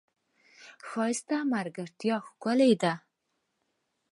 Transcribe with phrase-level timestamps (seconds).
[0.87, 2.93] ښایست د ملګرتیا ښکلې نښه ده